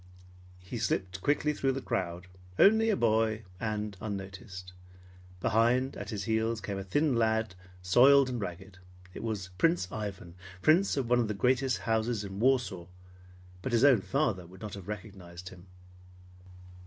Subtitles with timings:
[0.59, 2.25] He slipped quickly through the crowd,
[2.57, 4.73] only a boy, and unnoticed.
[5.41, 8.79] Behind, at his heels, came a thin lad, soiled and ragged.
[9.13, 10.33] It was Prince Ivan,
[10.63, 12.87] Prince of one of the greatest houses in Warsaw,
[13.61, 15.67] but his own father would not have recognized him.